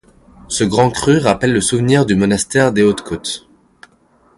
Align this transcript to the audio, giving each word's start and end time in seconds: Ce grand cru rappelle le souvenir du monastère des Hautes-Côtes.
Ce 0.47 0.63
grand 0.63 0.89
cru 0.89 1.19
rappelle 1.19 1.53
le 1.53 1.61
souvenir 1.61 2.07
du 2.07 2.15
monastère 2.15 2.73
des 2.73 2.81
Hautes-Côtes. 2.81 3.47